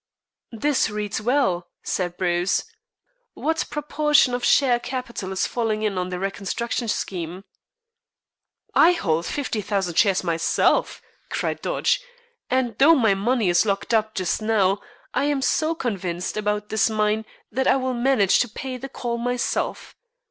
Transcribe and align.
"This 0.51 0.89
reads 0.89 1.21
well," 1.21 1.67
said 1.83 2.17
Bruce. 2.17 2.63
"What 3.35 3.65
proportion 3.69 4.33
of 4.33 4.43
share 4.43 4.79
capital 4.79 5.31
is 5.31 5.45
falling 5.45 5.83
in 5.83 5.95
on 5.99 6.09
the 6.09 6.17
reconstruction 6.17 6.87
scheme?" 6.87 7.43
"I 8.73 8.93
hold 8.93 9.27
fifty 9.27 9.61
thousand 9.61 9.93
shares 9.99 10.23
myself," 10.23 11.03
cried 11.29 11.61
Dodge, 11.61 12.01
"and 12.49 12.75
though 12.79 12.95
my 12.95 13.13
money 13.13 13.47
is 13.47 13.63
locked 13.63 13.93
up 13.93 14.15
just 14.15 14.41
now 14.41 14.79
I 15.13 15.25
am 15.25 15.39
so 15.43 15.75
convinced 15.75 16.35
about 16.35 16.69
this 16.69 16.89
mine 16.89 17.23
that 17.51 17.67
I 17.67 17.75
will 17.75 17.93
manage 17.93 18.39
to 18.39 18.49
pay 18.49 18.77
the 18.77 18.89
call 18.89 19.19
myself. 19.19 19.95